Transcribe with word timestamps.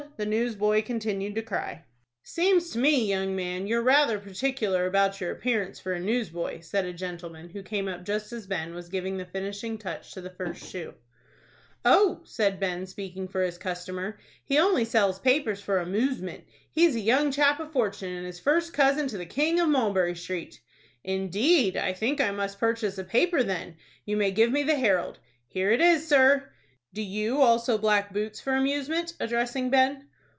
'"the 0.21 0.25
newsboy 0.27 0.81
continued 0.83 1.33
to 1.33 1.41
cry. 1.41 1.83
"Seems 2.21 2.69
to 2.71 2.77
me, 2.79 3.07
young 3.07 3.35
man, 3.35 3.65
you're 3.65 3.81
rather 3.81 4.19
particular 4.19 4.85
about 4.85 5.19
your 5.21 5.31
appearance 5.31 5.79
for 5.79 5.93
a 5.93 5.99
newsboy," 5.99 6.59
said 6.59 6.85
a 6.85 6.93
gentleman, 6.93 7.49
who 7.49 7.63
came 7.63 7.87
up 7.87 8.03
just 8.03 8.31
as 8.33 8.45
Ben 8.45 8.73
was 8.75 8.87
giving 8.89 9.17
the 9.17 9.25
finishing 9.25 9.77
touch 9.79 10.13
to 10.13 10.21
the 10.21 10.29
first 10.29 10.63
shoe. 10.69 10.93
"Oh," 11.85 12.21
said 12.23 12.59
Ben, 12.59 12.85
speaking 12.85 13.27
for 13.27 13.41
his 13.41 13.57
customer, 13.57 14.19
"he 14.43 14.59
only 14.59 14.85
sells 14.85 15.17
papers 15.17 15.61
for 15.61 15.79
amoosement. 15.79 16.43
He's 16.71 16.95
a 16.95 16.99
young 16.99 17.31
chap 17.31 17.59
of 17.59 17.71
fortune, 17.71 18.11
and 18.13 18.27
is 18.27 18.39
first 18.39 18.73
cousin 18.73 19.07
to 19.07 19.17
the 19.17 19.25
King 19.25 19.59
of 19.59 19.69
Mulberry 19.69 20.15
Street." 20.15 20.61
"Indeed! 21.03 21.77
I 21.77 21.93
think 21.93 22.19
I 22.21 22.29
must 22.29 22.59
purchase 22.59 22.97
a 22.99 23.03
paper 23.03 23.41
then. 23.43 23.75
You 24.05 24.17
may 24.17 24.29
give 24.31 24.51
me 24.51 24.61
the 24.61 24.75
'Herald.'" 24.75 25.19
"Here 25.47 25.71
it 25.71 25.81
is, 25.81 26.07
sir." 26.07 26.47
"Do 26.93 27.01
you 27.01 27.41
also 27.41 27.77
black 27.77 28.13
boots 28.13 28.39
for 28.41 28.53
amusement?" 28.53 29.13
addressing 29.21 29.69
Ben. 29.71 30.09